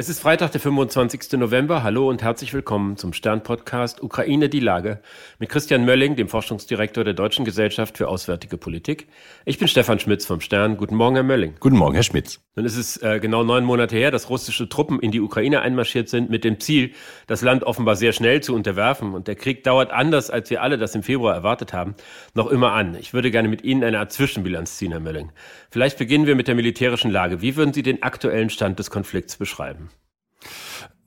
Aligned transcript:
Es 0.00 0.08
ist 0.08 0.22
Freitag, 0.22 0.52
der 0.52 0.62
25. 0.62 1.32
November. 1.32 1.82
Hallo 1.82 2.08
und 2.08 2.22
herzlich 2.22 2.54
willkommen 2.54 2.96
zum 2.96 3.12
Stern-Podcast 3.12 4.02
Ukraine 4.02 4.48
die 4.48 4.58
Lage 4.58 5.02
mit 5.38 5.50
Christian 5.50 5.84
Mölling, 5.84 6.16
dem 6.16 6.26
Forschungsdirektor 6.26 7.04
der 7.04 7.12
Deutschen 7.12 7.44
Gesellschaft 7.44 7.98
für 7.98 8.08
Auswärtige 8.08 8.56
Politik. 8.56 9.08
Ich 9.44 9.58
bin 9.58 9.68
Stefan 9.68 9.98
Schmitz 10.00 10.24
vom 10.24 10.40
Stern. 10.40 10.78
Guten 10.78 10.94
Morgen, 10.94 11.16
Herr 11.16 11.22
Mölling. 11.22 11.56
Guten 11.60 11.76
Morgen, 11.76 11.96
Herr 11.96 12.02
Schmitz. 12.02 12.40
Nun 12.56 12.64
ist 12.64 12.78
es 12.78 12.96
äh, 13.02 13.20
genau 13.20 13.44
neun 13.44 13.62
Monate 13.62 13.94
her, 13.94 14.10
dass 14.10 14.30
russische 14.30 14.70
Truppen 14.70 15.00
in 15.00 15.10
die 15.10 15.20
Ukraine 15.20 15.60
einmarschiert 15.60 16.08
sind 16.08 16.30
mit 16.30 16.44
dem 16.44 16.60
Ziel, 16.60 16.92
das 17.26 17.42
Land 17.42 17.64
offenbar 17.64 17.94
sehr 17.94 18.12
schnell 18.12 18.40
zu 18.40 18.54
unterwerfen. 18.54 19.12
Und 19.12 19.28
der 19.28 19.34
Krieg 19.34 19.64
dauert 19.64 19.90
anders, 19.90 20.30
als 20.30 20.48
wir 20.48 20.62
alle 20.62 20.78
das 20.78 20.94
im 20.94 21.02
Februar 21.02 21.34
erwartet 21.34 21.74
haben, 21.74 21.94
noch 22.32 22.46
immer 22.46 22.72
an. 22.72 22.94
Ich 22.94 23.12
würde 23.12 23.30
gerne 23.30 23.48
mit 23.48 23.64
Ihnen 23.64 23.84
eine 23.84 23.98
Art 23.98 24.12
Zwischenbilanz 24.12 24.78
ziehen, 24.78 24.92
Herr 24.92 25.00
Mölling. 25.00 25.30
Vielleicht 25.70 25.98
beginnen 25.98 26.26
wir 26.26 26.36
mit 26.36 26.48
der 26.48 26.54
militärischen 26.54 27.10
Lage. 27.10 27.42
Wie 27.42 27.56
würden 27.56 27.74
Sie 27.74 27.82
den 27.82 28.02
aktuellen 28.02 28.48
Stand 28.48 28.78
des 28.78 28.90
Konflikts 28.90 29.36
beschreiben? 29.36 29.89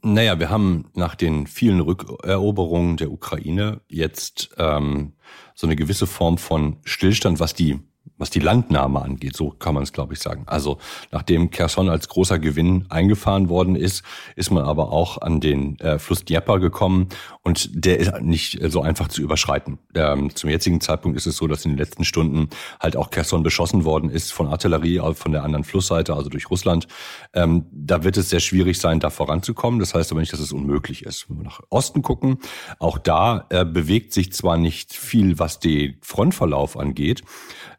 Naja, 0.02 0.38
wir 0.38 0.50
haben 0.50 0.90
nach 0.96 1.16
den 1.16 1.48
vielen 1.48 1.80
Rückeroberungen 1.80 2.98
der 2.98 3.12
Ukraine 3.12 3.82
jetzt 3.88 4.50
ähm, 4.58 5.14
so 5.56 5.66
eine 5.66 5.78
gewisse 5.78 6.08
Form 6.08 6.38
von 6.38 6.78
Stillstand, 6.84 7.40
was 7.40 7.54
die 7.54 7.80
was 8.24 8.30
die 8.30 8.40
Landnahme 8.40 9.02
angeht, 9.02 9.36
so 9.36 9.50
kann 9.50 9.74
man 9.74 9.84
es, 9.84 9.92
glaube 9.92 10.14
ich, 10.14 10.20
sagen. 10.22 10.44
Also 10.46 10.78
nachdem 11.12 11.52
Kherson 11.52 11.90
als 11.90 12.08
großer 12.08 12.40
Gewinn 12.40 12.86
eingefahren 12.88 13.50
worden 13.50 13.76
ist, 13.76 14.02
ist 14.38 14.50
man 14.50 14.64
aber 14.64 14.94
auch 14.94 15.18
an 15.18 15.42
den 15.42 15.78
äh, 15.82 16.00
Fluss 16.00 16.24
Dnieper 16.24 16.60
gekommen 16.60 17.10
und 17.42 17.70
der 17.74 18.00
ist 18.00 18.22
nicht 18.22 18.62
äh, 18.62 18.70
so 18.70 18.82
einfach 18.82 19.10
zu 19.10 19.22
überschreiten. 19.22 19.78
Ähm, 19.94 20.34
zum 20.34 20.50
jetzigen 20.50 20.80
Zeitpunkt 20.80 21.18
ist 21.18 21.26
es 21.26 21.36
so, 21.36 21.48
dass 21.48 21.66
in 21.66 21.72
den 21.72 21.78
letzten 21.78 22.06
Stunden 22.06 22.48
halt 22.80 22.96
auch 22.96 23.10
Kherson 23.10 23.44
beschossen 23.44 23.84
worden 23.84 24.10
ist 24.10 24.32
von 24.32 24.48
Artillerie 24.48 25.02
von 25.16 25.34
der 25.34 25.44
anderen 25.44 25.66
Flussseite, 25.66 26.14
also 26.14 26.30
durch 26.30 26.50
Russland. 26.50 26.88
Ähm, 27.34 27.66
da 27.74 28.06
wird 28.06 28.16
es 28.16 28.30
sehr 28.30 28.40
schwierig 28.40 28.80
sein, 28.80 29.02
da 29.02 29.10
voranzukommen. 29.10 29.82
Das 29.82 29.94
heißt 29.94 30.12
aber 30.12 30.22
nicht, 30.22 30.32
dass 30.32 30.40
es 30.40 30.54
unmöglich 30.54 31.04
ist. 31.04 31.30
Wenn 31.30 31.40
wir 31.40 31.44
nach 31.44 31.60
Osten 31.70 32.04
gucken, 32.04 32.38
auch 32.80 32.98
da 32.98 33.48
äh, 33.50 33.66
bewegt 33.66 34.14
sich 34.14 34.32
zwar 34.32 34.56
nicht 34.56 34.94
viel, 34.94 35.40
was 35.40 35.60
den 35.60 35.98
Frontverlauf 36.00 36.78
angeht, 36.78 37.24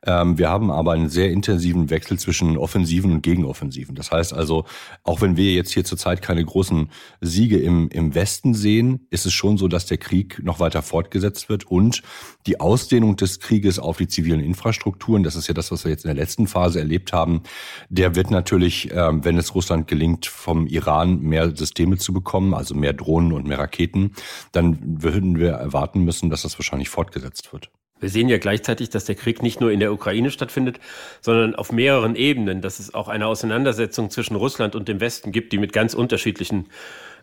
ähm, 0.07 0.34
wir 0.39 0.49
haben 0.49 0.71
aber 0.71 0.93
einen 0.93 1.09
sehr 1.09 1.31
intensiven 1.31 1.91
Wechsel 1.91 2.19
zwischen 2.19 2.57
Offensiven 2.57 3.13
und 3.13 3.23
Gegenoffensiven. 3.23 3.95
Das 3.95 4.11
heißt 4.11 4.33
also, 4.33 4.65
auch 5.03 5.21
wenn 5.21 5.37
wir 5.37 5.53
jetzt 5.53 5.73
hier 5.73 5.85
zurzeit 5.85 6.23
keine 6.23 6.45
großen 6.45 6.91
Siege 7.21 7.59
im, 7.59 7.89
im 7.89 8.15
Westen 8.15 8.55
sehen, 8.55 9.07
ist 9.11 9.27
es 9.27 9.33
schon 9.33 9.59
so, 9.59 9.69
dass 9.69 9.87
der 9.87 9.99
Krieg 9.99 10.43
noch 10.43 10.61
weiter 10.61 10.83
fortgesetzt 10.83 11.49
wird 11.49 11.65
und 11.65 12.03
die 12.47 12.61
Ausdehnung 12.61 13.17
des 13.17 13.41
Krieges 13.41 13.79
auf 13.79 13.97
die 13.97 14.09
zivilen 14.09 14.41
Infrastrukturen, 14.41 15.23
das 15.23 15.37
ist 15.37 15.49
ja 15.49 15.55
das, 15.55 15.71
was 15.71 15.85
wir 15.85 15.91
jetzt 15.91 16.05
in 16.05 16.09
der 16.09 16.23
letzten 16.23 16.47
Phase 16.47 16.79
erlebt 16.79 17.13
haben, 17.13 17.43
der 17.89 18.15
wird 18.15 18.31
natürlich, 18.31 18.91
ähm, 18.93 19.25
wenn 19.25 19.39
es 19.39 19.55
Russland 19.55 19.89
gelingt, 19.89 20.27
vom 20.27 20.67
Iran 20.67 21.21
mehr 21.21 21.57
Systeme 21.57 21.99
zu 21.99 22.13
bekommen, 22.13 22.55
also 22.55 22.75
mehr 22.75 22.93
Drohnen 22.93 23.33
und 23.33 23.47
mehr 23.47 23.59
Raketen, 23.59 24.13
dann 24.53 25.03
würden 25.03 25.39
wir 25.39 25.53
erwarten 25.53 26.05
müssen, 26.05 26.31
dass 26.31 26.43
das 26.43 26.59
wahrscheinlich 26.59 26.89
fortgesetzt 26.89 27.53
wird. 27.53 27.71
Wir 28.05 28.11
sehen 28.11 28.29
ja 28.29 28.37
gleichzeitig, 28.37 28.91
dass 28.91 29.07
der 29.07 29.15
Krieg 29.15 29.43
nicht 29.43 29.63
nur 29.63 29.73
in 29.73 29.81
der 29.81 29.91
Ukraine 29.91 30.31
stattfindet, 30.31 30.79
sondern 31.23 31.55
auf 31.55 31.73
mehreren 31.73 32.17
Ebenen, 32.17 32.61
dass 32.61 32.79
es 32.79 32.93
auch 32.93 33.09
eine 33.09 33.27
Auseinandersetzung 33.27 34.11
zwischen 34.11 34.37
Russland 34.37 34.77
und 34.77 34.89
dem 34.89 35.01
Westen 35.01 35.33
gibt, 35.33 35.55
die 35.55 35.57
mit 35.57 35.73
ganz 35.73 35.95
unterschiedlichen 35.95 36.67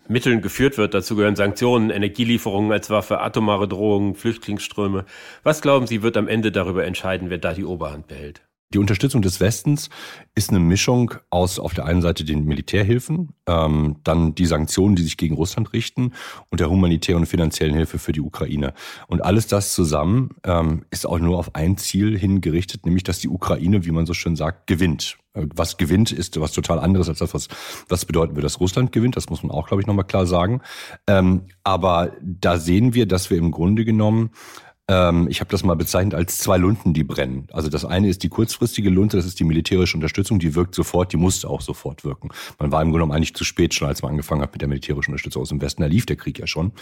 Mitteln 0.07 0.41
geführt 0.41 0.79
wird. 0.79 0.95
Dazu 0.95 1.15
gehören 1.15 1.35
Sanktionen, 1.35 1.91
Energielieferungen 1.91 2.71
als 2.71 2.89
Waffe, 2.89 3.21
atomare 3.21 3.67
Drohungen, 3.67 4.15
Flüchtlingsströme. 4.15 5.05
Was 5.43 5.61
glauben 5.61 5.85
Sie, 5.85 6.01
wird 6.01 6.17
am 6.17 6.27
Ende 6.27 6.51
darüber 6.51 6.83
entscheiden, 6.83 7.29
wer 7.29 7.37
da 7.37 7.53
die 7.53 7.63
Oberhand 7.63 8.07
behält? 8.07 8.41
Die 8.73 8.79
Unterstützung 8.79 9.21
des 9.21 9.39
Westens 9.39 9.89
ist 10.33 10.49
eine 10.49 10.59
Mischung 10.59 11.13
aus 11.29 11.59
auf 11.59 11.73
der 11.73 11.85
einen 11.85 12.01
Seite 12.01 12.23
den 12.23 12.45
Militärhilfen, 12.45 13.33
ähm, 13.47 13.97
dann 14.03 14.33
die 14.33 14.45
Sanktionen, 14.45 14.95
die 14.95 15.03
sich 15.03 15.17
gegen 15.17 15.35
Russland 15.35 15.73
richten 15.73 16.13
und 16.49 16.61
der 16.61 16.69
humanitären 16.69 17.21
und 17.21 17.27
finanziellen 17.27 17.75
Hilfe 17.75 17.99
für 17.99 18.13
die 18.13 18.21
Ukraine. 18.21 18.73
Und 19.07 19.23
alles 19.23 19.47
das 19.47 19.73
zusammen 19.73 20.29
ähm, 20.45 20.85
ist 20.89 21.05
auch 21.05 21.19
nur 21.19 21.37
auf 21.37 21.55
ein 21.55 21.77
Ziel 21.77 22.17
hingerichtet, 22.17 22.85
nämlich 22.85 23.03
dass 23.03 23.19
die 23.19 23.29
Ukraine, 23.29 23.85
wie 23.85 23.91
man 23.91 24.05
so 24.05 24.13
schön 24.13 24.37
sagt, 24.37 24.67
gewinnt. 24.67 25.17
Äh, 25.33 25.47
was 25.53 25.77
gewinnt, 25.77 26.11
ist 26.13 26.39
was 26.39 26.53
total 26.53 26.79
anderes 26.79 27.09
als 27.09 27.19
das, 27.19 27.33
was, 27.33 27.47
was 27.89 28.05
bedeuten 28.05 28.35
würde, 28.35 28.43
dass 28.43 28.59
Russland 28.61 28.93
gewinnt. 28.93 29.17
Das 29.17 29.29
muss 29.29 29.43
man 29.43 29.51
auch, 29.51 29.67
glaube 29.67 29.81
ich, 29.81 29.87
nochmal 29.87 30.05
klar 30.05 30.25
sagen. 30.25 30.61
Ähm, 31.07 31.47
aber 31.63 32.13
da 32.21 32.57
sehen 32.57 32.93
wir, 32.93 33.05
dass 33.05 33.29
wir 33.29 33.37
im 33.37 33.51
Grunde 33.51 33.83
genommen 33.83 34.31
ähm, 34.91 35.27
ich 35.29 35.39
habe 35.39 35.49
das 35.49 35.63
mal 35.63 35.75
bezeichnet 35.75 36.13
als 36.13 36.37
zwei 36.37 36.57
Lunten, 36.57 36.93
die 36.93 37.05
brennen. 37.05 37.47
Also 37.53 37.69
das 37.69 37.85
eine 37.85 38.09
ist 38.09 38.23
die 38.23 38.29
kurzfristige 38.29 38.89
Lunte, 38.89 39.15
das 39.15 39.25
ist 39.25 39.39
die 39.39 39.45
militärische 39.45 39.95
Unterstützung, 39.95 40.37
die 40.37 40.53
wirkt 40.53 40.75
sofort, 40.75 41.13
die 41.13 41.17
musste 41.17 41.49
auch 41.49 41.61
sofort 41.61 42.03
wirken. 42.03 42.29
Man 42.59 42.73
war 42.73 42.81
im 42.81 42.89
Grunde 42.89 42.99
genommen 42.99 43.13
eigentlich 43.13 43.33
zu 43.33 43.45
spät 43.45 43.73
schon, 43.73 43.87
als 43.87 44.01
man 44.01 44.11
angefangen 44.11 44.41
hat 44.41 44.51
mit 44.51 44.61
der 44.61 44.67
militärischen 44.67 45.11
Unterstützung 45.11 45.43
aus 45.43 45.49
dem 45.49 45.61
Westen. 45.61 45.81
Da 45.81 45.87
lief 45.87 46.05
der 46.05 46.17
Krieg 46.17 46.39
ja 46.39 46.45
schon. 46.47 46.73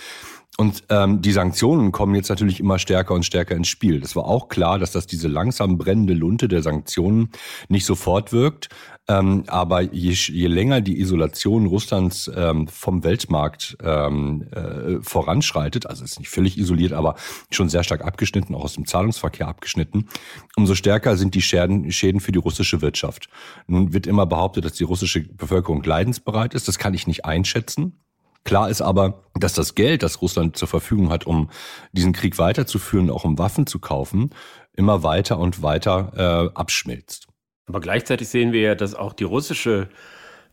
Und 0.58 0.84
ähm, 0.90 1.22
die 1.22 1.32
Sanktionen 1.32 1.92
kommen 1.92 2.16
jetzt 2.16 2.30
natürlich 2.30 2.60
immer 2.60 2.80
stärker 2.80 3.14
und 3.14 3.26
stärker 3.26 3.56
ins 3.56 3.68
Spiel. 3.68 4.02
Das 4.02 4.16
war 4.16 4.26
auch 4.26 4.50
klar, 4.50 4.80
dass 4.80 4.92
das 4.92 5.06
diese 5.06 5.28
langsam 5.28 5.78
brennende 5.78 6.14
Lunte 6.14 6.48
der 6.48 6.64
Sanktionen 6.64 7.30
nicht 7.70 7.86
sofort 7.86 8.34
wirkt. 8.34 8.70
Ähm, 9.10 9.44
aber 9.48 9.82
je, 9.82 10.12
je 10.12 10.48
länger 10.48 10.82
die 10.82 11.00
Isolation 11.00 11.66
Russlands 11.66 12.30
ähm, 12.36 12.68
vom 12.68 13.04
Weltmarkt 13.04 13.76
ähm, 13.82 14.46
äh, 14.52 15.02
voranschreitet, 15.02 15.88
also 15.88 16.04
es 16.04 16.12
ist 16.12 16.20
nicht 16.20 16.30
völlig 16.30 16.60
isoliert, 16.60 16.94
aber 16.94 17.16
schon 17.50 17.70
sehr 17.70 17.84
stark 17.84 17.99
abgeschnitten, 18.02 18.56
auch 18.56 18.64
aus 18.64 18.74
dem 18.74 18.86
Zahlungsverkehr 18.86 19.48
abgeschnitten, 19.48 20.08
umso 20.56 20.76
stärker 20.76 21.18
sind 21.18 21.36
die 21.36 21.42
Schäden, 21.42 21.92
Schäden 21.92 22.20
für 22.20 22.32
die 22.32 22.40
russische 22.40 22.82
Wirtschaft. 22.82 23.30
Nun 23.68 23.94
wird 23.94 24.08
immer 24.08 24.26
behauptet, 24.26 24.66
dass 24.66 24.74
die 24.74 24.84
russische 24.84 25.22
Bevölkerung 25.22 25.84
leidensbereit 25.84 26.54
ist. 26.54 26.68
Das 26.68 26.78
kann 26.78 26.94
ich 26.94 27.08
nicht 27.08 27.26
einschätzen. 27.26 28.00
Klar 28.46 28.70
ist 28.70 28.82
aber, 28.82 29.24
dass 29.36 29.54
das 29.54 29.76
Geld, 29.76 30.02
das 30.02 30.22
Russland 30.22 30.58
zur 30.58 30.68
Verfügung 30.68 31.10
hat, 31.10 31.28
um 31.28 31.50
diesen 31.92 32.14
Krieg 32.14 32.38
weiterzuführen, 32.38 33.10
auch 33.10 33.26
um 33.26 33.38
Waffen 33.38 33.68
zu 33.68 33.80
kaufen, 33.80 34.32
immer 34.74 35.04
weiter 35.04 35.40
und 35.40 35.62
weiter 35.62 36.50
äh, 36.54 36.58
abschmilzt. 36.58 37.28
Aber 37.68 37.82
gleichzeitig 37.82 38.30
sehen 38.30 38.52
wir 38.52 38.62
ja, 38.62 38.76
dass 38.76 38.96
auch 38.96 39.14
die 39.14 39.26
russische 39.26 39.90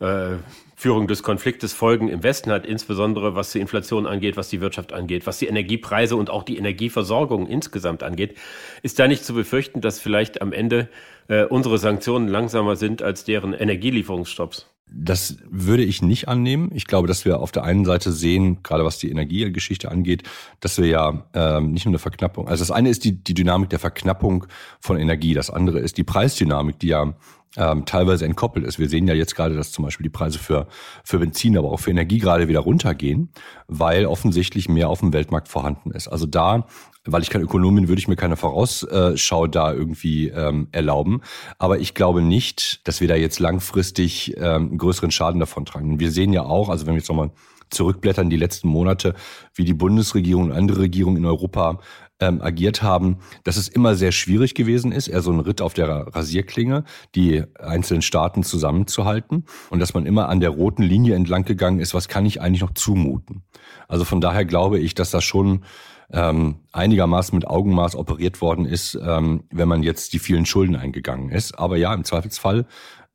äh, 0.00 0.36
Führung 0.78 1.08
des 1.08 1.22
Konfliktes 1.22 1.72
Folgen 1.72 2.08
im 2.08 2.22
Westen 2.22 2.50
hat, 2.50 2.66
insbesondere 2.66 3.34
was 3.34 3.50
die 3.50 3.60
Inflation 3.60 4.06
angeht, 4.06 4.36
was 4.36 4.50
die 4.50 4.60
Wirtschaft 4.60 4.92
angeht, 4.92 5.26
was 5.26 5.38
die 5.38 5.46
Energiepreise 5.46 6.16
und 6.16 6.28
auch 6.28 6.42
die 6.42 6.58
Energieversorgung 6.58 7.46
insgesamt 7.46 8.02
angeht. 8.02 8.36
Ist 8.82 8.98
da 8.98 9.08
nicht 9.08 9.24
zu 9.24 9.32
befürchten, 9.32 9.80
dass 9.80 9.98
vielleicht 10.00 10.42
am 10.42 10.52
Ende 10.52 10.90
äh, 11.28 11.44
unsere 11.44 11.78
Sanktionen 11.78 12.28
langsamer 12.28 12.76
sind 12.76 13.00
als 13.00 13.24
deren 13.24 13.54
Energielieferungsstopps? 13.54 14.66
Das 14.88 15.38
würde 15.50 15.82
ich 15.82 16.00
nicht 16.02 16.28
annehmen. 16.28 16.70
Ich 16.72 16.86
glaube, 16.86 17.08
dass 17.08 17.24
wir 17.24 17.40
auf 17.40 17.50
der 17.50 17.64
einen 17.64 17.84
Seite 17.84 18.12
sehen, 18.12 18.62
gerade 18.62 18.84
was 18.84 18.98
die 18.98 19.10
Energiegeschichte 19.10 19.90
angeht, 19.90 20.22
dass 20.60 20.78
wir 20.78 20.86
ja 20.86 21.26
ähm, 21.34 21.72
nicht 21.72 21.86
nur 21.86 21.90
eine 21.90 21.98
Verknappung, 21.98 22.48
also 22.48 22.62
das 22.62 22.70
eine 22.70 22.90
ist 22.90 23.02
die, 23.04 23.12
die 23.12 23.34
Dynamik 23.34 23.70
der 23.70 23.80
Verknappung 23.80 24.46
von 24.78 24.96
Energie, 24.96 25.34
das 25.34 25.50
andere 25.50 25.80
ist 25.80 25.96
die 25.96 26.04
Preisdynamik, 26.04 26.78
die 26.78 26.88
ja 26.88 27.14
ähm, 27.56 27.84
teilweise 27.84 28.24
entkoppelt 28.24 28.66
ist. 28.66 28.78
Wir 28.78 28.88
sehen 28.88 29.08
ja 29.08 29.14
jetzt 29.14 29.34
gerade, 29.34 29.56
dass 29.56 29.72
zum 29.72 29.84
Beispiel 29.84 30.04
die 30.04 30.10
Preise 30.10 30.38
für, 30.38 30.66
für 31.04 31.18
Benzin, 31.18 31.56
aber 31.56 31.70
auch 31.70 31.80
für 31.80 31.90
Energie 31.90 32.18
gerade 32.18 32.48
wieder 32.48 32.60
runtergehen, 32.60 33.30
weil 33.66 34.06
offensichtlich 34.06 34.68
mehr 34.68 34.88
auf 34.88 35.00
dem 35.00 35.12
Weltmarkt 35.12 35.48
vorhanden 35.48 35.90
ist. 35.90 36.08
Also 36.08 36.26
da 36.26 36.66
weil 37.06 37.22
ich 37.22 37.30
kein 37.30 37.42
Ökonom 37.42 37.76
bin, 37.76 37.88
würde 37.88 38.00
ich 38.00 38.08
mir 38.08 38.16
keine 38.16 38.36
Vorausschau 38.36 39.46
da 39.46 39.72
irgendwie 39.72 40.28
ähm, 40.28 40.68
erlauben. 40.72 41.22
Aber 41.58 41.78
ich 41.78 41.94
glaube 41.94 42.20
nicht, 42.20 42.86
dass 42.86 43.00
wir 43.00 43.08
da 43.08 43.14
jetzt 43.14 43.38
langfristig 43.38 44.36
ähm, 44.36 44.76
größeren 44.76 45.10
Schaden 45.10 45.40
davon 45.40 45.64
tragen. 45.64 46.00
Wir 46.00 46.10
sehen 46.10 46.32
ja 46.32 46.42
auch, 46.42 46.68
also 46.68 46.86
wenn 46.86 46.94
wir 46.94 46.98
jetzt 46.98 47.08
nochmal 47.08 47.30
zurückblättern, 47.70 48.30
die 48.30 48.36
letzten 48.36 48.68
Monate, 48.68 49.14
wie 49.54 49.64
die 49.64 49.74
Bundesregierung 49.74 50.44
und 50.44 50.52
andere 50.52 50.80
Regierungen 50.80 51.18
in 51.18 51.26
Europa 51.26 51.78
ähm, 52.20 52.40
agiert 52.40 52.82
haben, 52.82 53.18
dass 53.44 53.56
es 53.56 53.68
immer 53.68 53.94
sehr 53.94 54.12
schwierig 54.12 54.54
gewesen 54.54 54.92
ist, 54.92 55.08
eher 55.08 55.22
so 55.22 55.32
ein 55.32 55.40
Ritt 55.40 55.60
auf 55.60 55.74
der 55.74 55.88
Rasierklinge, 55.88 56.84
die 57.14 57.44
einzelnen 57.58 58.02
Staaten 58.02 58.42
zusammenzuhalten 58.42 59.44
und 59.70 59.80
dass 59.80 59.94
man 59.94 60.06
immer 60.06 60.28
an 60.28 60.40
der 60.40 60.50
roten 60.50 60.82
Linie 60.82 61.14
entlang 61.14 61.44
gegangen 61.44 61.80
ist, 61.80 61.94
was 61.94 62.08
kann 62.08 62.26
ich 62.26 62.40
eigentlich 62.40 62.62
noch 62.62 62.74
zumuten. 62.74 63.42
Also 63.88 64.04
von 64.04 64.20
daher 64.20 64.44
glaube 64.44 64.78
ich, 64.78 64.94
dass 64.94 65.10
das 65.10 65.24
schon 65.24 65.64
ähm, 66.10 66.60
einigermaßen 66.72 67.36
mit 67.36 67.46
Augenmaß 67.46 67.96
operiert 67.96 68.40
worden 68.40 68.64
ist, 68.64 68.98
ähm, 69.02 69.44
wenn 69.50 69.68
man 69.68 69.82
jetzt 69.82 70.12
die 70.12 70.18
vielen 70.18 70.46
Schulden 70.46 70.76
eingegangen 70.76 71.30
ist. 71.30 71.58
Aber 71.58 71.76
ja, 71.76 71.92
im 71.92 72.04
Zweifelsfall, 72.04 72.66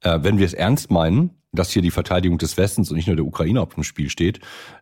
äh, 0.01 0.19
wenn 0.21 0.37
wir 0.37 0.45
es 0.45 0.53
ernst 0.53 0.91
meinen, 0.91 1.41
dass 1.53 1.71
hier 1.71 1.81
die 1.81 1.91
Verteidigung 1.91 2.37
des 2.37 2.57
Westens 2.57 2.89
und 2.89 2.97
nicht 2.97 3.07
nur 3.07 3.15
der 3.15 3.25
Ukraine 3.25 3.61
auf 3.61 3.73
dem 3.73 3.83
Spiel 3.83 4.09
steht, 4.09 4.39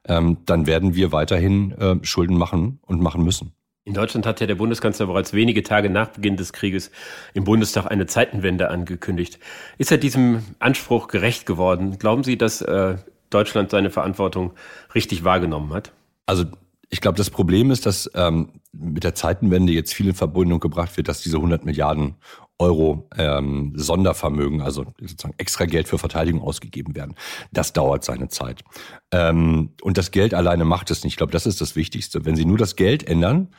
ähm, 0.08 0.38
dann 0.46 0.68
werden 0.68 0.96
wir 0.96 1.12
weiterhin 1.12 1.72
äh, 1.72 1.96
Schulden 2.04 2.38
machen 2.38 2.80
und 2.84 3.02
machen 3.02 3.24
müssen. 3.24 3.54
In 3.90 3.96
Deutschland 3.96 4.28
hat 4.28 4.40
ja 4.40 4.46
der 4.46 4.54
Bundeskanzler 4.54 5.08
bereits 5.08 5.34
wenige 5.34 5.64
Tage 5.64 5.90
nach 5.90 6.10
Beginn 6.10 6.38
des 6.38 6.54
Krieges 6.54 6.92
im 7.34 7.44
Bundestag 7.44 7.88
eine 7.88 8.06
Zeitenwende 8.06 8.70
angekündigt. 8.70 9.40
Ist 9.80 9.92
er 9.92 9.98
diesem 9.98 10.44
Anspruch 10.60 11.08
gerecht 11.08 11.48
geworden? 11.48 11.98
Glauben 11.98 12.24
Sie, 12.24 12.38
dass 12.38 12.62
äh, 12.62 12.98
Deutschland 13.32 13.72
seine 13.72 13.90
Verantwortung 13.90 14.54
richtig 14.94 15.24
wahrgenommen 15.24 15.74
hat? 15.74 15.92
Also 16.28 16.46
ich 16.92 17.02
glaube, 17.02 17.18
das 17.18 17.32
Problem 17.32 17.72
ist, 17.72 17.88
dass 17.88 18.08
ähm, 18.14 18.62
mit 18.74 19.04
der 19.04 19.16
Zeitenwende 19.16 19.74
jetzt 19.74 19.96
viel 19.96 20.10
in 20.10 20.14
Verbindung 20.14 20.60
gebracht 20.60 20.96
wird, 20.96 21.08
dass 21.08 21.22
diese 21.22 21.38
100 21.38 21.66
Milliarden 21.66 22.14
Euro 22.60 23.08
ähm, 23.18 23.74
Sondervermögen, 23.76 24.62
also 24.62 24.86
sozusagen 25.00 25.34
extra 25.38 25.66
Geld 25.66 25.88
für 25.88 25.98
Verteidigung 25.98 26.42
ausgegeben 26.42 26.96
werden. 26.96 27.16
Das 27.52 27.74
dauert 27.74 28.04
seine 28.04 28.28
Zeit. 28.28 28.64
Ähm, 29.12 29.72
und 29.82 29.98
das 29.98 30.12
Geld 30.12 30.34
alleine 30.34 30.66
macht 30.66 30.92
es 30.92 31.04
nicht. 31.04 31.14
Ich 31.14 31.18
glaube, 31.18 31.32
das 31.32 31.46
ist 31.46 31.62
das 31.62 31.76
Wichtigste. 31.76 32.26
Wenn 32.26 32.36
Sie 32.36 32.46
nur 32.46 32.58
das 32.58 32.76
Geld 32.76 33.08
ändern, 33.08 33.50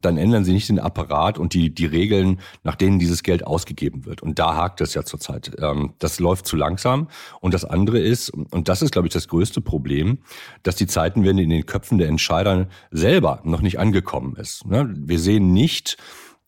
dann 0.00 0.16
ändern 0.16 0.44
sie 0.44 0.52
nicht 0.52 0.68
den 0.68 0.78
Apparat 0.78 1.38
und 1.38 1.52
die, 1.52 1.74
die 1.74 1.86
Regeln, 1.86 2.40
nach 2.64 2.74
denen 2.74 2.98
dieses 2.98 3.22
Geld 3.22 3.46
ausgegeben 3.46 4.06
wird. 4.06 4.22
Und 4.22 4.38
da 4.38 4.56
hakt 4.56 4.80
es 4.80 4.94
ja 4.94 5.04
zurzeit. 5.04 5.52
Ähm, 5.58 5.92
das 5.98 6.20
läuft 6.20 6.46
zu 6.46 6.56
langsam. 6.56 7.08
Und 7.40 7.52
das 7.54 7.64
andere 7.64 7.98
ist, 7.98 8.30
und 8.30 8.68
das 8.68 8.82
ist, 8.82 8.92
glaube 8.92 9.08
ich, 9.08 9.12
das 9.12 9.28
größte 9.28 9.60
Problem, 9.60 10.18
dass 10.62 10.76
die 10.76 10.86
Zeitenwende 10.86 11.42
in 11.42 11.50
den 11.50 11.66
Köpfen 11.66 11.98
der 11.98 12.08
Entscheider 12.08 12.68
selber 12.90 13.40
noch 13.44 13.60
nicht 13.60 13.78
angekommen 13.78 14.36
ist. 14.36 14.66
Ne? 14.66 14.90
Wir 14.96 15.18
sehen 15.18 15.52
nicht, 15.52 15.98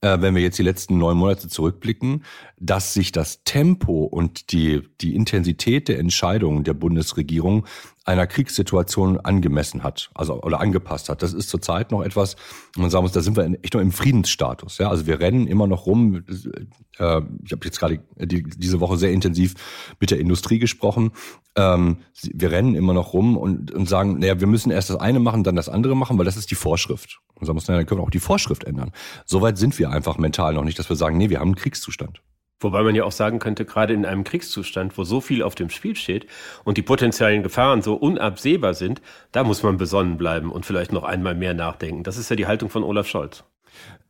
äh, 0.02 0.20
wenn 0.20 0.34
wir 0.34 0.42
jetzt 0.42 0.58
die 0.58 0.64
letzten 0.64 0.98
neun 0.98 1.16
Monate 1.16 1.48
zurückblicken, 1.48 2.24
dass 2.58 2.92
sich 2.92 3.12
das 3.12 3.44
Tempo 3.44 4.04
und 4.04 4.52
die, 4.52 4.82
die 5.00 5.14
Intensität 5.14 5.88
der 5.88 5.98
Entscheidungen 5.98 6.64
der 6.64 6.74
Bundesregierung 6.74 7.66
einer 8.04 8.26
Kriegssituation 8.26 9.20
angemessen 9.20 9.84
hat, 9.84 10.10
also 10.14 10.42
oder 10.42 10.60
angepasst 10.60 11.08
hat. 11.08 11.22
Das 11.22 11.32
ist 11.32 11.48
zurzeit 11.48 11.92
noch 11.92 12.02
etwas, 12.02 12.36
man 12.76 12.90
sagen 12.90 13.04
muss, 13.04 13.12
da 13.12 13.20
sind 13.20 13.36
wir 13.36 13.44
echt 13.62 13.74
noch 13.74 13.80
im 13.80 13.92
Friedensstatus. 13.92 14.78
Ja, 14.78 14.88
also 14.90 15.06
wir 15.06 15.20
rennen 15.20 15.46
immer 15.46 15.66
noch 15.66 15.86
rum. 15.86 16.24
Äh, 16.98 17.20
ich 17.44 17.52
habe 17.52 17.64
jetzt 17.64 17.78
gerade 17.78 18.00
die, 18.16 18.42
diese 18.42 18.80
Woche 18.80 18.96
sehr 18.96 19.12
intensiv 19.12 19.54
mit 20.00 20.10
der 20.10 20.18
Industrie 20.18 20.58
gesprochen. 20.58 21.12
Ähm, 21.54 21.98
wir 22.22 22.50
rennen 22.50 22.74
immer 22.74 22.92
noch 22.92 23.12
rum 23.12 23.36
und, 23.36 23.70
und 23.70 23.88
sagen, 23.88 24.18
naja, 24.18 24.40
wir 24.40 24.48
müssen 24.48 24.72
erst 24.72 24.90
das 24.90 24.96
eine 24.96 25.20
machen, 25.20 25.44
dann 25.44 25.54
das 25.54 25.68
andere 25.68 25.94
machen, 25.94 26.18
weil 26.18 26.24
das 26.24 26.36
ist 26.36 26.50
die 26.50 26.56
Vorschrift. 26.56 27.20
Und 27.34 27.46
sagen 27.46 27.54
muss, 27.54 27.68
naja, 27.68 27.78
dann 27.78 27.86
können 27.86 28.00
wir 28.00 28.04
auch 28.04 28.10
die 28.10 28.20
Vorschrift 28.20 28.64
ändern. 28.64 28.90
Soweit 29.26 29.58
sind 29.58 29.78
wir 29.78 29.90
einfach 29.90 30.18
mental 30.18 30.54
noch 30.54 30.64
nicht, 30.64 30.78
dass 30.78 30.88
wir 30.88 30.96
sagen, 30.96 31.18
nee, 31.18 31.30
wir 31.30 31.38
haben 31.38 31.48
einen 31.48 31.56
Kriegszustand. 31.56 32.20
Wobei 32.62 32.82
man 32.82 32.94
ja 32.94 33.04
auch 33.04 33.12
sagen 33.12 33.38
könnte, 33.38 33.64
gerade 33.64 33.94
in 33.94 34.06
einem 34.06 34.24
Kriegszustand, 34.24 34.96
wo 34.96 35.04
so 35.04 35.20
viel 35.20 35.42
auf 35.42 35.54
dem 35.54 35.70
Spiel 35.70 35.96
steht 35.96 36.26
und 36.64 36.76
die 36.76 36.82
potenziellen 36.82 37.42
Gefahren 37.42 37.82
so 37.82 37.94
unabsehbar 37.94 38.74
sind, 38.74 39.02
da 39.32 39.44
muss 39.44 39.62
man 39.62 39.76
besonnen 39.76 40.16
bleiben 40.16 40.50
und 40.50 40.66
vielleicht 40.66 40.92
noch 40.92 41.04
einmal 41.04 41.34
mehr 41.34 41.54
nachdenken. 41.54 42.02
Das 42.02 42.16
ist 42.16 42.30
ja 42.30 42.36
die 42.36 42.46
Haltung 42.46 42.68
von 42.68 42.84
Olaf 42.84 43.06
Scholz. 43.06 43.44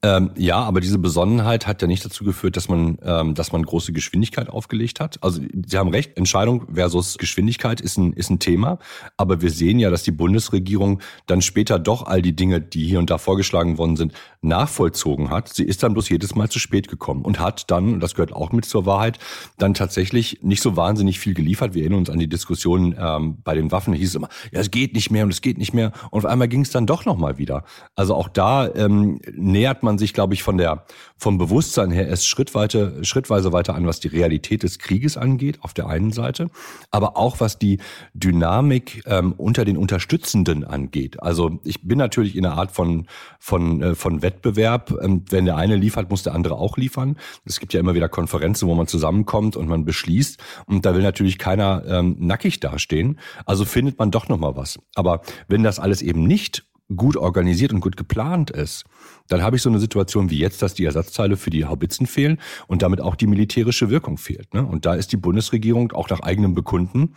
Ähm, 0.05 0.33
ja, 0.37 0.57
aber 0.57 0.81
diese 0.81 0.99
Besonnenheit 0.99 1.69
hat 1.69 1.81
ja 1.81 1.87
nicht 1.87 2.05
dazu 2.05 2.25
geführt, 2.25 2.57
dass 2.57 2.69
man, 2.69 2.99
ähm, 3.05 3.35
dass 3.35 3.53
man 3.53 3.63
große 3.63 3.93
Geschwindigkeit 3.93 4.49
aufgelegt 4.49 4.99
hat. 4.99 5.23
Also 5.23 5.41
Sie 5.65 5.79
haben 5.79 5.91
recht, 5.91 6.17
Entscheidung 6.17 6.67
versus 6.75 7.19
Geschwindigkeit 7.19 7.81
ist 7.81 7.99
ein, 7.99 8.13
ist 8.13 8.29
ein 8.29 8.41
Thema. 8.41 8.81
Aber 9.17 9.43
wir 9.43 9.51
sehen 9.51 9.79
ja, 9.79 9.91
dass 9.91 10.03
die 10.03 10.11
Bundesregierung 10.11 11.01
dann 11.27 11.41
später 11.41 11.79
doch 11.79 12.05
all 12.05 12.21
die 12.21 12.35
Dinge, 12.35 12.61
die 12.61 12.85
hier 12.85 12.99
und 12.99 13.11
da 13.11 13.19
vorgeschlagen 13.19 13.79
worden 13.79 13.95
sind, 13.95 14.13
nachvollzogen 14.41 15.31
hat. 15.31 15.55
Sie 15.55 15.63
ist 15.63 15.85
dann 15.85 15.93
bloß 15.93 16.09
jedes 16.09 16.35
Mal 16.35 16.49
zu 16.49 16.59
spät 16.59 16.89
gekommen 16.89 17.25
und 17.25 17.39
hat 17.39 17.71
dann, 17.71 18.01
das 18.01 18.15
gehört 18.15 18.33
auch 18.33 18.51
mit 18.51 18.65
zur 18.65 18.87
Wahrheit, 18.87 19.21
dann 19.57 19.73
tatsächlich 19.73 20.41
nicht 20.43 20.63
so 20.63 20.77
wahnsinnig 20.77 21.21
viel 21.21 21.35
geliefert. 21.35 21.75
Wir 21.75 21.83
erinnern 21.83 22.01
uns 22.01 22.11
an 22.11 22.19
die 22.19 22.29
Diskussion 22.29 22.97
ähm, 22.99 23.39
bei 23.45 23.55
den 23.55 23.71
Waffen. 23.71 23.93
Da 23.93 23.99
hieß 24.01 24.09
es 24.09 24.15
immer, 24.17 24.31
ja, 24.51 24.59
es 24.59 24.73
geht 24.73 24.95
nicht 24.95 25.13
mehr 25.13 25.23
und 25.23 25.31
es 25.31 25.43
geht 25.43 25.59
nicht 25.59 25.75
mehr. 25.75 25.93
Und 26.11 26.25
auf 26.25 26.27
einmal 26.27 26.49
ging 26.49 26.63
es 26.63 26.71
dann 26.71 26.87
doch 26.87 27.05
nochmal 27.05 27.39
wieder. 27.39 27.63
Also 27.95 28.17
auch 28.17 28.29
da 28.29 28.69
ähm, 28.75 29.21
nähert 29.33 29.85
man 29.85 29.92
man 29.93 29.99
sich, 29.99 30.15
glaube 30.15 30.35
ich, 30.35 30.43
von 30.43 30.57
der, 30.57 30.85
vom 31.17 31.39
Bewusstsein 31.39 31.91
her 31.91 32.09
erst 32.09 32.27
schrittweise, 32.27 33.05
schrittweise 33.05 33.53
weiter 33.53 33.75
an, 33.75 33.87
was 33.87 34.01
die 34.01 34.09
Realität 34.09 34.63
des 34.63 34.79
Krieges 34.79 35.17
angeht, 35.17 35.59
auf 35.61 35.75
der 35.75 35.87
einen 35.87 36.13
Seite, 36.13 36.49
aber 36.91 37.17
auch 37.17 37.41
was 37.41 37.59
die 37.59 37.79
Dynamik 38.15 39.03
ähm, 39.07 39.33
unter 39.37 39.65
den 39.65 39.77
Unterstützenden 39.77 40.65
angeht. 40.65 41.23
Also 41.23 41.61
ich 41.65 41.83
bin 41.83 41.99
natürlich 41.99 42.37
in 42.37 42.47
einer 42.47 42.57
Art 42.57 42.73
von, 42.73 43.07
von, 43.39 43.83
äh, 43.83 43.95
von 43.95 44.23
Wettbewerb. 44.23 44.95
Ähm, 45.03 45.25
wenn 45.29 45.45
der 45.45 45.57
eine 45.57 45.77
liefert, 45.77 46.11
muss 46.11 46.23
der 46.23 46.35
andere 46.35 46.57
auch 46.57 46.79
liefern. 46.79 47.17
Es 47.45 47.61
gibt 47.61 47.75
ja 47.75 47.81
immer 47.81 47.95
wieder 47.95 48.09
Konferenzen, 48.09 48.69
wo 48.69 48.75
man 48.75 48.87
zusammenkommt 48.87 49.57
und 49.57 49.69
man 49.69 49.85
beschließt. 49.85 50.41
Und 50.67 50.87
da 50.87 50.95
will 50.95 51.03
natürlich 51.03 51.39
keiner 51.39 51.83
ähm, 51.87 52.17
nackig 52.19 52.61
dastehen. 52.61 53.19
Also 53.45 53.67
findet 53.67 53.99
man 53.99 54.11
doch 54.11 54.29
nochmal 54.29 54.57
was. 54.57 54.79
Aber 54.95 55.21
wenn 55.49 55.63
das 55.63 55.79
alles 55.79 56.01
eben 56.01 56.27
nicht 56.27 56.65
gut 56.97 57.17
organisiert 57.17 57.73
und 57.73 57.81
gut 57.81 57.97
geplant 57.97 58.51
ist, 58.51 58.85
dann 59.29 59.43
habe 59.43 59.57
ich 59.57 59.63
so 59.63 59.69
eine 59.69 59.79
Situation 59.79 60.31
wie 60.31 60.39
jetzt, 60.39 60.63
dass 60.63 60.75
die 60.75 60.85
Ersatzteile 60.85 61.37
für 61.37 61.51
die 61.51 61.65
Haubitzen 61.65 62.07
fehlen 62.07 62.39
und 62.67 62.83
damit 62.83 63.01
auch 63.01 63.17
die 63.17 63.27
militärische 63.27 63.91
Wirkung 63.91 64.19
fehlt. 64.19 64.53
Ne? 64.55 64.65
Und 64.65 64.87
da 64.87 64.95
ist 64.95 65.13
die 65.13 65.17
Bundesregierung 65.17 65.93
auch 65.93 66.09
nach 66.11 66.21
eigenem 66.21 66.55
Bekunden 66.55 67.15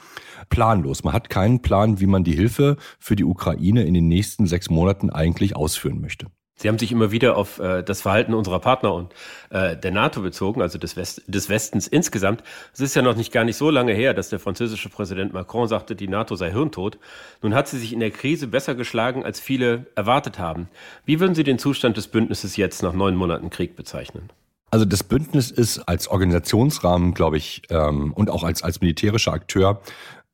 planlos. 0.50 1.04
Man 1.04 1.14
hat 1.14 1.30
keinen 1.30 1.62
Plan, 1.62 2.00
wie 2.00 2.08
man 2.08 2.24
die 2.24 2.36
Hilfe 2.36 2.78
für 3.00 3.16
die 3.16 3.26
Ukraine 3.26 3.84
in 3.84 3.94
den 3.94 4.08
nächsten 4.08 4.48
sechs 4.48 4.70
Monaten 4.70 5.10
eigentlich 5.10 5.56
ausführen 5.56 6.02
möchte. 6.02 6.28
Sie 6.58 6.70
haben 6.70 6.80
sich 6.80 6.92
immer 6.92 7.12
wieder 7.12 7.36
auf 7.36 7.60
äh, 7.60 7.84
das 7.84 8.02
Verhalten 8.02 8.34
unserer 8.34 8.60
Partner 8.60 8.94
und 8.94 9.14
äh, 9.50 9.76
der 9.76 9.92
NATO 9.92 10.22
bezogen, 10.22 10.62
also 10.62 10.78
des, 10.78 10.96
West 10.96 11.22
des 11.28 11.50
Westens 11.50 11.88
insgesamt. 11.88 12.44
Es 12.74 12.80
ist 12.80 12.96
ja 12.96 13.02
noch 13.02 13.16
nicht 13.16 13.34
gar 13.34 13.44
nicht 13.44 13.58
so 13.58 13.70
lange 13.70 13.94
her, 13.94 14.14
dass 14.14 14.30
der 14.30 14.40
französische 14.40 14.88
Präsident 14.88 15.34
Macron 15.34 15.68
sagte, 15.68 15.96
die 15.96 16.08
NATO 16.08 16.36
sei 16.36 16.52
hirntot. 16.52 16.98
Nun 17.42 17.54
hat 17.54 17.68
sie 17.68 17.78
sich 17.78 17.92
in 17.92 18.00
der 18.00 18.12
Krise 18.12 18.48
besser 18.48 18.74
geschlagen, 18.74 19.26
als 19.26 19.42
viele 19.42 19.88
erwartet 19.96 20.40
haben. 20.40 20.70
Wie 21.04 21.20
würden 21.20 21.36
Sie 21.36 21.44
den 21.44 21.60
Zustand 21.60 21.98
des 21.98 22.08
Bündnisses 22.08 22.56
jetzt 22.56 22.84
nach 22.84 22.94
neun 22.94 23.16
Monaten 23.16 23.50
Krieg 23.50 23.76
bezeichnen? 23.76 24.30
Also 24.72 24.86
das 24.86 25.04
Bündnis 25.04 25.52
ist 25.52 25.80
als 25.80 26.08
Organisationsrahmen, 26.08 27.14
glaube 27.14 27.38
ich, 27.38 27.64
ähm, 27.70 28.14
und 28.14 28.30
auch 28.30 28.44
als, 28.44 28.64
als 28.64 28.82
militärischer 28.82 29.34
Akteur 29.34 29.82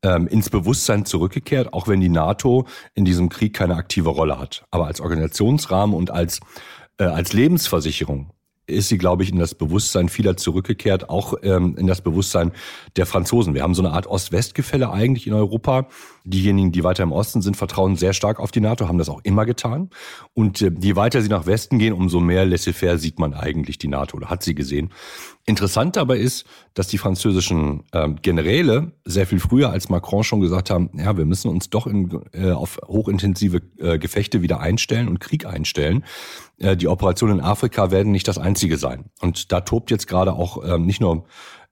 ähm, 0.04 0.28
ins 0.28 0.50
Bewusstsein 0.50 1.06
zurückgekehrt, 1.06 1.74
auch 1.74 1.88
wenn 1.88 2.00
die 2.00 2.10
NATO 2.10 2.68
in 2.94 3.06
diesem 3.06 3.30
Krieg 3.30 3.54
keine 3.54 3.76
aktive 3.76 4.10
Rolle 4.10 4.40
hat. 4.40 4.66
Aber 4.72 4.88
als 4.88 5.02
Organisationsrahmen 5.02 5.96
und 5.96 6.12
als, 6.12 6.40
äh, 6.98 7.06
als 7.06 7.34
Lebensversicherung 7.34 8.32
ist 8.72 8.90
sie, 8.90 8.98
glaube 8.98 9.24
ich, 9.24 9.32
in 9.32 9.40
das 9.40 9.56
Bewusstsein 9.56 10.10
vieler 10.10 10.38
zurückgekehrt, 10.38 11.10
auch 11.10 11.36
ähm, 11.44 11.76
in 11.78 11.88
das 11.88 12.02
Bewusstsein 12.02 12.52
der 12.96 13.06
Franzosen. 13.06 13.54
Wir 13.54 13.64
haben 13.64 13.76
so 13.76 13.84
eine 13.84 13.94
Art 13.94 14.08
Ost-West-Gefälle 14.08 14.92
eigentlich 14.92 15.28
in 15.28 15.34
Europa. 15.34 15.88
Diejenigen, 16.24 16.72
die 16.72 16.84
weiter 16.84 17.04
im 17.04 17.12
Osten 17.12 17.42
sind, 17.42 17.58
vertrauen 17.58 17.96
sehr 17.96 18.14
stark 18.14 18.40
auf 18.40 18.52
die 18.52 18.62
NATO, 18.62 18.88
haben 18.88 18.98
das 18.98 19.10
auch 19.10 19.22
immer 19.24 19.46
getan. 19.46 19.90
Und 20.34 20.62
äh, 20.62 20.72
je 20.80 20.96
weiter 20.96 21.22
sie 21.22 21.30
nach 21.30 21.46
Westen 21.46 21.80
gehen, 21.80 21.94
umso 21.94 22.20
mehr 22.20 22.46
laissez-faire 22.46 22.98
sieht 22.98 23.20
man 23.20 23.34
eigentlich 23.34 23.78
die 23.78 23.88
NATO 23.88 24.18
oder 24.18 24.30
hat 24.30 24.44
sie 24.44 24.56
gesehen. 24.56 24.92
Interessant 25.46 25.96
dabei 25.96 26.18
ist, 26.18 26.46
dass 26.76 26.88
die 26.88 27.00
französischen 27.00 27.84
ähm, 27.94 28.18
Generäle 28.22 28.92
sehr 29.06 29.26
viel 29.26 29.40
früher 29.40 29.72
als 29.72 29.90
Macron 29.90 30.24
schon 30.24 30.40
gesagt 30.40 30.70
haben, 30.70 30.92
ja, 30.94 31.18
wir 31.18 31.26
müssen 31.26 31.50
uns 31.50 31.70
doch 31.72 31.88
in, 31.88 32.22
äh, 32.34 32.52
auf 32.52 32.80
hochintensive 32.88 33.62
äh, 33.80 33.98
Gefechte 33.98 34.44
wieder 34.44 34.60
einstellen 34.60 35.08
und 35.08 35.20
Krieg 35.20 35.48
einstellen. 35.48 36.04
Äh, 36.60 36.78
die 36.78 36.88
Operationen 36.88 37.40
in 37.40 37.44
Afrika 37.44 37.90
werden 37.90 38.12
nicht 38.12 38.28
das 38.28 38.38
einzige 38.38 38.61
sein. 38.78 39.06
Und 39.22 39.52
da 39.52 39.62
tobt 39.62 39.92
jetzt 39.92 40.08
gerade 40.08 40.34
auch 40.34 40.64
ähm, 40.64 40.86
nicht 40.86 41.02
nur 41.02 41.26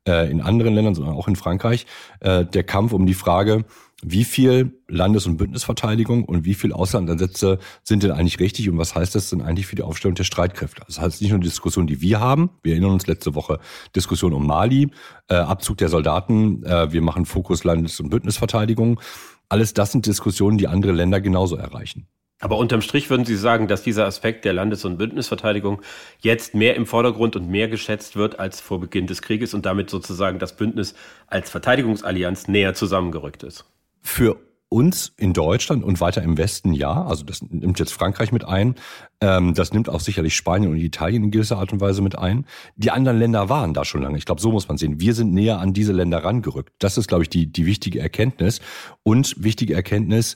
äh, 0.08 0.30
in 0.32 0.42
anderen 0.42 0.74
Ländern, 0.74 0.96
sondern 0.96 1.16
auch 1.16 1.28
in 1.28 1.36
Frankreich 1.36 1.86
äh, 2.20 2.46
der 2.46 2.64
Kampf 2.64 2.94
um 2.94 3.06
die 3.06 3.14
Frage, 3.14 3.66
wie 4.02 4.24
viel 4.24 4.80
Landes- 4.88 5.26
und 5.26 5.38
Bündnisverteidigung 5.38 6.24
und 6.24 6.46
wie 6.46 6.54
viel 6.54 6.72
Auslandansätze 6.72 7.60
sind 7.84 8.04
denn 8.04 8.12
eigentlich 8.12 8.40
richtig 8.40 8.70
und 8.70 8.78
was 8.78 8.96
heißt 8.96 9.14
das 9.14 9.30
denn 9.30 9.42
eigentlich 9.42 9.68
für 9.68 9.76
die 9.76 9.84
Aufstellung 9.84 10.16
der 10.16 10.24
Streitkräfte? 10.24 10.84
Das 10.88 11.00
heißt 11.00 11.22
nicht 11.22 11.32
nur 11.32 11.40
die 11.40 11.48
Diskussion, 11.48 11.86
die 11.86 12.02
wir 12.02 12.20
haben. 12.20 12.50
Wir 12.64 12.74
erinnern 12.74 12.92
uns 12.92 13.08
letzte 13.08 13.36
Woche 13.36 13.60
Diskussion 13.96 14.34
um 14.34 14.48
Mali, 14.48 14.90
äh, 15.28 15.36
Abzug 15.36 15.78
der 15.78 15.90
Soldaten, 15.90 16.64
äh, 16.64 16.92
wir 16.94 17.02
machen 17.02 17.26
Fokus 17.26 17.64
Landes- 17.64 18.00
und 18.00 18.10
Bündnisverteidigung. 18.10 19.02
Alles 19.50 19.74
das 19.74 19.92
sind 19.92 20.06
Diskussionen, 20.06 20.58
die 20.58 20.68
andere 20.68 20.94
Länder 20.94 21.20
genauso 21.20 21.56
erreichen. 21.58 22.08
Aber 22.40 22.58
unterm 22.58 22.82
Strich 22.82 23.10
würden 23.10 23.26
Sie 23.26 23.36
sagen, 23.36 23.68
dass 23.68 23.84
dieser 23.84 24.06
Aspekt 24.06 24.46
der 24.46 24.54
Landes- 24.54 24.86
und 24.86 24.98
Bündnisverteidigung 24.98 25.82
jetzt 26.20 26.56
mehr 26.56 26.76
im 26.76 26.86
Vordergrund 26.86 27.36
und 27.36 27.50
mehr 27.50 27.68
geschätzt 27.68 28.16
wird 28.16 28.40
als 28.40 28.62
vor 28.62 28.80
Beginn 28.80 29.08
des 29.08 29.22
Krieges 29.22 29.54
und 29.54 29.66
damit 29.66 29.90
sozusagen 29.90 30.40
das 30.40 30.56
Bündnis 30.56 30.96
als 31.28 31.50
Verteidigungsallianz 31.50 32.48
näher 32.48 32.74
zusammengerückt 32.74 33.44
ist? 33.44 33.66
Für 34.02 34.38
uns 34.70 35.14
in 35.18 35.34
Deutschland 35.34 35.84
und 35.84 36.00
weiter 36.00 36.22
im 36.22 36.38
Westen 36.38 36.74
ja, 36.74 37.04
also 37.04 37.26
das 37.26 37.42
nimmt 37.42 37.80
jetzt 37.80 37.92
Frankreich 37.92 38.32
mit 38.32 38.46
ein, 38.46 38.76
ähm, 39.20 39.56
das 39.56 39.74
nimmt 39.74 39.90
auch 39.90 40.00
sicherlich 40.00 40.36
Spanien 40.36 40.72
und 40.72 40.78
Italien 40.78 41.24
in 41.24 41.32
gewisser 41.32 41.58
Art 41.58 41.74
und 41.74 41.82
Weise 41.82 42.04
mit 42.04 42.18
ein. 42.18 42.46
Die 42.76 42.92
anderen 42.92 43.18
Länder 43.18 43.50
waren 43.50 43.74
da 43.74 43.84
schon 43.84 44.04
lange. 44.04 44.18
Ich 44.18 44.26
glaube, 44.26 44.40
so 44.42 44.52
muss 44.52 44.68
man 44.68 44.78
sehen. 44.78 45.00
Wir 45.02 45.16
sind 45.16 45.34
näher 45.34 45.60
an 45.60 45.74
diese 45.74 45.92
Länder 45.92 46.24
rangerückt. 46.24 46.72
Das 46.78 47.00
ist, 47.00 47.08
glaube 47.08 47.24
ich, 47.24 47.30
die, 47.30 47.52
die 47.52 47.66
wichtige 47.66 48.00
Erkenntnis. 48.00 48.62
Und 49.02 49.44
wichtige 49.44 49.74
Erkenntnis 49.74 50.36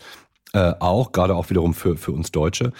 äh, 0.53 0.73
auch, 0.79 1.11
gerade 1.11 1.35
auch 1.35 1.49
wiederum 1.49 1.73
für, 1.73 1.97
für 1.97 2.11
uns 2.11 2.31
Deutsche, 2.31 2.71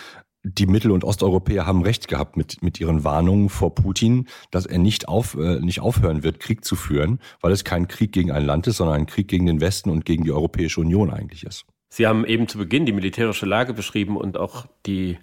die 0.43 0.67
Mittel- 0.67 0.91
und 0.91 1.03
Osteuropäer 1.03 1.65
haben 1.65 1.83
recht 1.83 2.07
gehabt 2.07 2.35
mit, 2.35 2.61
mit 2.61 2.79
ihren 2.79 3.03
Warnungen 3.03 3.49
vor 3.49 3.73
Putin, 3.73 4.27
dass 4.51 4.65
er 4.65 4.77
nicht, 4.77 5.07
auf, 5.07 5.35
äh, 5.35 5.59
nicht 5.59 5.79
aufhören 5.79 6.23
wird, 6.23 6.39
Krieg 6.39 6.65
zu 6.65 6.75
führen, 6.75 7.19
weil 7.41 7.53
es 7.53 7.63
kein 7.63 7.87
Krieg 7.87 8.11
gegen 8.11 8.31
ein 8.31 8.45
Land 8.45 8.67
ist, 8.67 8.77
sondern 8.77 8.97
ein 8.97 9.05
Krieg 9.05 9.27
gegen 9.27 9.45
den 9.45 9.61
Westen 9.61 9.89
und 9.89 10.05
gegen 10.05 10.23
die 10.23 10.31
Europäische 10.31 10.81
Union 10.81 11.11
eigentlich 11.11 11.43
ist. 11.43 11.65
Sie 11.89 12.07
haben 12.07 12.25
eben 12.25 12.47
zu 12.47 12.57
Beginn 12.57 12.85
die 12.85 12.91
militärische 12.91 13.45
Lage 13.45 13.73
beschrieben 13.73 14.17
und 14.17 14.37
auch 14.37 14.65
die 14.85 15.17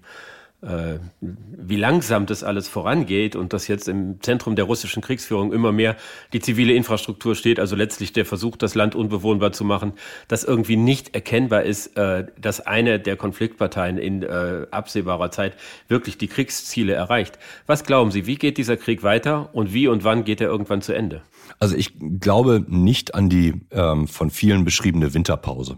wie 0.63 1.77
langsam 1.77 2.27
das 2.27 2.45
alles 2.45 2.69
vorangeht 2.69 3.35
und 3.35 3.55
dass 3.55 3.67
jetzt 3.67 3.89
im 3.89 4.21
Zentrum 4.21 4.57
der 4.57 4.67
russischen 4.67 5.03
Kriegsführung 5.03 5.55
immer 5.55 5.73
mehr 5.73 5.97
die 6.35 6.41
zivile 6.41 6.75
Infrastruktur 6.75 7.35
steht, 7.35 7.59
also 7.59 7.77
letztlich 7.77 8.13
der 8.13 8.27
Versuch, 8.27 8.57
das 8.57 8.75
Land 8.75 8.95
unbewohnbar 8.95 9.53
zu 9.53 9.65
machen, 9.65 9.95
dass 10.29 10.45
irgendwie 10.45 10.77
nicht 10.77 11.15
erkennbar 11.15 11.63
ist, 11.63 11.97
äh, 11.97 12.27
dass 12.39 12.61
eine 12.61 13.01
der 13.01 13.17
Konfliktparteien 13.17 13.97
in 13.97 14.23
äh, 14.23 14.67
absehbarer 14.71 15.31
Zeit 15.31 15.55
wirklich 15.89 16.19
die 16.19 16.29
Kriegsziele 16.29 16.93
erreicht. 16.93 17.39
Was 17.67 17.85
glauben 17.85 18.11
Sie, 18.11 18.27
wie 18.27 18.37
geht 18.37 18.59
dieser 18.59 18.77
Krieg 18.77 19.03
weiter 19.03 19.49
und 19.55 19.73
wie 19.73 19.89
und 19.89 20.05
wann 20.05 20.25
geht 20.25 20.43
er 20.43 20.49
irgendwann 20.49 20.83
zu 20.83 20.93
Ende? 20.93 21.23
Also 21.59 21.77
ich 21.77 21.95
glaube 22.21 22.65
nicht 22.69 23.15
an 23.15 23.29
die 23.29 23.55
ähm, 23.71 24.07
von 24.07 24.31
vielen 24.31 24.65
beschriebene 24.65 25.13
Winterpause. 25.15 25.77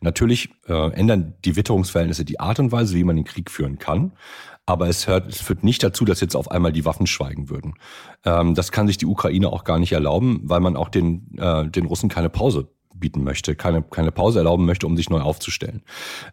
Natürlich 0.00 0.50
äh, 0.66 0.92
ändern 0.92 1.34
die 1.44 1.56
Witterungsverhältnisse 1.56 2.24
die 2.24 2.40
Art 2.40 2.58
und 2.58 2.72
Weise, 2.72 2.94
wie 2.94 3.04
man 3.04 3.16
den 3.16 3.24
Krieg 3.24 3.50
führen 3.50 3.78
kann. 3.78 4.12
Aber 4.64 4.88
es, 4.88 5.08
hört, 5.08 5.28
es 5.28 5.40
führt 5.40 5.64
nicht 5.64 5.82
dazu, 5.82 6.04
dass 6.04 6.20
jetzt 6.20 6.36
auf 6.36 6.50
einmal 6.50 6.72
die 6.72 6.84
Waffen 6.84 7.06
schweigen 7.06 7.50
würden. 7.50 7.74
Ähm, 8.24 8.54
das 8.54 8.70
kann 8.70 8.86
sich 8.86 8.96
die 8.96 9.06
Ukraine 9.06 9.48
auch 9.48 9.64
gar 9.64 9.78
nicht 9.78 9.92
erlauben, 9.92 10.40
weil 10.44 10.60
man 10.60 10.76
auch 10.76 10.88
den, 10.88 11.36
äh, 11.36 11.68
den 11.68 11.86
Russen 11.86 12.08
keine 12.08 12.28
Pause 12.28 12.68
bieten 12.94 13.24
möchte, 13.24 13.54
keine, 13.54 13.82
keine 13.82 14.12
Pause 14.12 14.38
erlauben 14.38 14.66
möchte, 14.66 14.86
um 14.86 14.96
sich 14.96 15.10
neu 15.10 15.20
aufzustellen. 15.20 15.82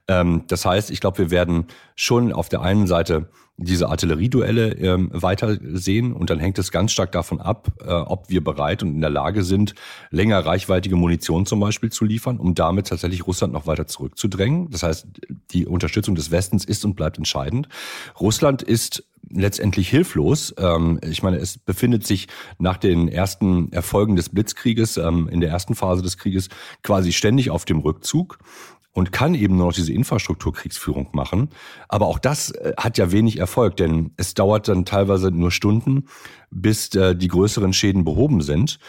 Ähm, 0.07 0.43
das 0.47 0.65
heißt, 0.65 0.91
ich 0.91 0.99
glaube, 0.99 1.17
wir 1.17 1.31
werden 1.31 1.65
schon 1.95 2.31
auf 2.31 2.49
der 2.49 2.61
einen 2.61 2.87
Seite 2.87 3.29
diese 3.61 3.89
Artillerieduelle 3.89 4.71
ähm, 4.73 5.09
weiter 5.11 5.47
und 5.49 6.29
dann 6.29 6.39
hängt 6.39 6.57
es 6.59 6.71
ganz 6.71 6.93
stark 6.93 7.11
davon 7.11 7.41
ab, 7.41 7.71
äh, 7.81 7.91
ob 7.91 8.29
wir 8.29 8.41
bereit 8.43 8.83
und 8.83 8.95
in 8.95 9.01
der 9.01 9.09
Lage 9.09 9.43
sind, 9.43 9.75
länger 10.11 10.45
reichweitige 10.45 10.95
Munition 10.95 11.45
zum 11.45 11.59
Beispiel 11.59 11.91
zu 11.91 12.05
liefern, 12.05 12.37
um 12.37 12.55
damit 12.55 12.87
tatsächlich 12.87 13.27
Russland 13.27 13.51
noch 13.51 13.67
weiter 13.67 13.85
zurückzudrängen. 13.85 14.69
Das 14.69 14.83
heißt, 14.83 15.07
die 15.51 15.65
Unterstützung 15.65 16.15
des 16.15 16.31
Westens 16.31 16.63
ist 16.63 16.85
und 16.85 16.95
bleibt 16.95 17.17
entscheidend. 17.17 17.67
Russland 18.19 18.61
ist 18.61 19.03
letztendlich 19.31 19.89
hilflos. 19.89 20.53
Ähm, 20.57 20.99
ich 21.03 21.23
meine, 21.23 21.37
es 21.37 21.57
befindet 21.57 22.05
sich 22.05 22.27
nach 22.57 22.77
den 22.77 23.07
ersten 23.07 23.71
Erfolgen 23.71 24.15
des 24.15 24.29
Blitzkrieges, 24.29 24.97
ähm, 24.97 25.27
in 25.31 25.41
der 25.41 25.49
ersten 25.49 25.75
Phase 25.75 26.01
des 26.01 26.17
Krieges, 26.17 26.49
quasi 26.83 27.11
ständig 27.13 27.49
auf 27.49 27.65
dem 27.65 27.79
Rückzug 27.79 28.39
und 28.91 29.11
kann 29.11 29.35
eben 29.35 29.55
nur 29.55 29.67
noch 29.67 29.73
diese 29.73 29.93
Infrastrukturkriegsführung 29.93 31.09
machen. 31.13 31.49
Aber 31.87 32.07
auch 32.07 32.19
das 32.19 32.51
äh, 32.51 32.73
hat 32.77 32.97
ja 32.97 33.11
wenig 33.11 33.37
Erfolg, 33.37 33.77
denn 33.77 34.11
es 34.17 34.33
dauert 34.33 34.67
dann 34.67 34.85
teilweise 34.85 35.31
nur 35.31 35.51
Stunden, 35.51 36.05
bis 36.51 36.93
äh, 36.95 37.15
die 37.15 37.27
größeren 37.27 37.73
Schäden 37.73 38.03
behoben 38.03 38.41
sind 38.41 38.79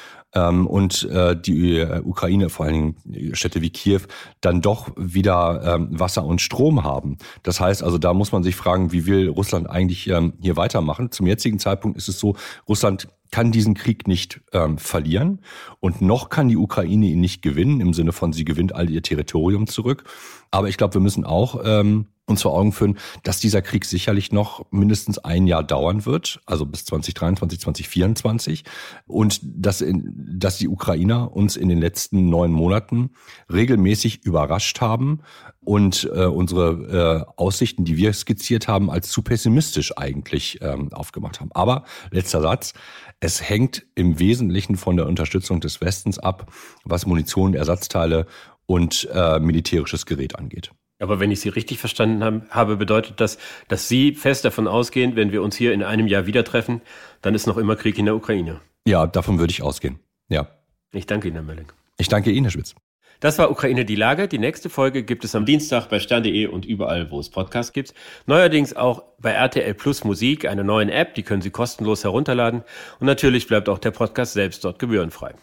und 0.66 1.04
äh, 1.10 1.37
die 1.40 1.78
äh, 1.78 2.00
Ukraine, 2.04 2.50
vor 2.50 2.66
allen 2.66 2.94
Dingen 3.04 3.34
Städte 3.34 3.62
wie 3.62 3.70
Kiew, 3.70 4.02
dann 4.40 4.60
doch 4.60 4.90
wieder 4.96 5.76
ähm, 5.76 5.88
Wasser 5.90 6.25
und 6.25 6.40
Strom 6.40 6.84
haben. 6.84 7.18
Das 7.42 7.60
heißt 7.60 7.82
also, 7.82 7.99
da 7.99 8.14
muss 8.14 8.32
man 8.32 8.42
sich 8.42 8.56
fragen, 8.56 8.92
wie 8.92 9.06
will 9.06 9.28
Russland 9.28 9.68
eigentlich 9.68 10.08
ähm, 10.08 10.34
hier 10.40 10.56
weitermachen? 10.56 11.10
Zum 11.10 11.26
jetzigen 11.26 11.58
Zeitpunkt 11.58 11.96
ist 11.96 12.08
es 12.08 12.18
so, 12.18 12.37
Russland 12.68 13.08
kann 13.30 13.52
diesen 13.52 13.75
Krieg 13.75 14.08
nicht 14.08 14.40
ähm, 14.52 14.78
verlieren 14.78 15.40
und 15.78 16.02
noch 16.02 16.30
kann 16.30 16.49
die 16.49 16.56
Ukraine 16.56 17.06
ihn 17.06 17.20
nicht 17.20 17.42
gewinnen, 17.42 17.80
im 17.80 17.92
Sinne 17.92 18.12
von, 18.12 18.32
sie 18.32 18.44
gewinnt 18.44 18.75
all 18.75 18.90
ihr 18.90 19.02
Territorium 19.02 19.66
zurück. 19.66 20.04
Aber 20.50 20.68
ich 20.68 20.76
glaube, 20.76 20.94
wir 20.94 21.00
müssen 21.00 21.25
auch 21.25 21.60
ähm, 21.64 22.06
uns 22.30 22.42
vor 22.42 22.52
Augen 22.52 22.72
führen, 22.72 22.99
dass 23.22 23.40
dieser 23.40 23.62
Krieg 23.62 23.84
sicherlich 23.84 24.32
noch 24.32 24.64
mindestens 24.70 25.18
ein 25.18 25.46
Jahr 25.46 25.62
dauern 25.62 26.06
wird, 26.06 26.40
also 26.46 26.66
bis 26.66 26.84
2023, 26.84 27.60
2024. 27.60 28.64
Und 29.06 29.40
dass, 29.42 29.80
in, 29.80 30.14
dass 30.38 30.58
die 30.58 30.68
Ukrainer 30.68 31.34
uns 31.34 31.56
in 31.56 31.68
den 31.68 31.80
letzten 31.80 32.28
neun 32.28 32.52
Monaten 32.52 33.10
regelmäßig 33.52 34.25
überrascht 34.25 34.80
haben 34.80 35.20
und 35.62 36.08
äh, 36.14 36.25
unsere 36.25 37.26
äh, 37.28 37.32
Aussichten, 37.37 37.84
die 37.84 37.96
wir 37.96 38.12
skizziert 38.12 38.68
haben, 38.68 38.90
als 38.90 39.10
zu 39.10 39.22
pessimistisch 39.22 39.96
eigentlich 39.96 40.58
ähm, 40.62 40.92
aufgemacht 40.92 41.40
haben. 41.40 41.50
Aber 41.52 41.84
letzter 42.10 42.40
Satz, 42.40 42.72
es 43.20 43.46
hängt 43.46 43.87
im 43.94 44.18
Wesentlichen 44.18 44.76
von 44.76 44.96
der 44.96 45.06
Unterstützung 45.06 45.60
des 45.60 45.80
Westens 45.80 46.18
ab, 46.18 46.50
was 46.84 47.06
Munition, 47.06 47.54
Ersatzteile 47.54 48.26
und 48.66 49.08
äh, 49.12 49.38
militärisches 49.38 50.06
Gerät 50.06 50.37
angeht. 50.37 50.70
Aber 51.00 51.19
wenn 51.19 51.30
ich 51.30 51.40
Sie 51.40 51.49
richtig 51.49 51.78
verstanden 51.78 52.47
habe, 52.50 52.76
bedeutet 52.76 53.21
das, 53.21 53.38
dass 53.69 53.88
Sie 53.88 54.14
fest 54.14 54.45
davon 54.45 54.69
ausgehen, 54.69 55.16
wenn 55.16 55.33
wir 55.33 55.42
uns 55.42 55.57
hier 55.57 55.73
in 55.73 55.83
einem 55.83 56.07
Jahr 56.07 56.26
wieder 56.26 56.45
treffen, 56.45 56.83
dann 57.23 57.35
ist 57.35 57.47
noch 57.47 57.57
immer 57.57 57.75
Krieg 57.75 57.99
in 57.99 58.04
der 58.04 58.14
Ukraine. 58.14 58.61
Ja, 58.87 59.07
davon 59.07 59.38
würde 59.38 59.50
ich 59.50 59.62
ausgehen. 59.62 59.99
Ja. 60.28 60.49
Ich 60.92 61.07
danke 61.07 61.28
Ihnen, 61.28 61.37
Herr 61.37 61.45
Mölling. 61.45 61.73
Ich 61.99 62.09
danke 62.09 62.30
Ihnen, 62.30 62.45
Herr 62.45 62.52
Schwitz. 62.52 62.75
Das 63.21 63.38
war 63.38 63.50
Ukraine 63.50 63.85
die 63.85 63.97
Lage. 63.97 64.28
Die 64.28 64.38
nächste 64.38 64.71
Folge 64.71 65.02
gibt 65.02 65.25
es 65.25 65.35
am 65.35 65.45
Dienstag 65.45 65.88
bei 65.88 66.00
stern.de 66.00 66.47
und 66.47 66.64
überall, 66.64 67.11
wo 67.11 67.21
es 67.21 67.28
Podcasts 67.28 67.75
gibt. 67.75 67.92
Neuerdings 68.26 68.75
auch 68.75 69.02
bei 69.19 69.33
RTL 69.33 69.75
Plus 69.75 70.04
Musik, 70.04 70.47
einer 70.47 70.64
neuen 70.64 70.88
App, 70.88 71.14
die 71.14 71.23
können 71.23 71.42
Sie 71.42 71.50
kostenlos 71.50 72.02
herunterladen. 72.02 72.62
Und 72.99 73.07
natürlich 73.07 73.47
bleibt 73.47 73.69
auch 73.69 73.78
der 73.78 73.90
Podcast 73.90 74.33
selbst 74.33 74.64
dort 74.64 74.78
gebührenfrei. 74.78 75.35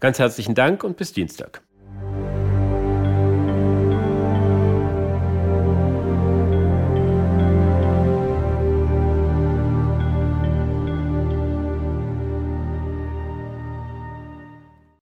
Ganz 0.00 0.18
herzlichen 0.18 0.54
Dank 0.54 0.82
und 0.82 0.96
bis 0.96 1.12
Dienstag. 1.12 1.62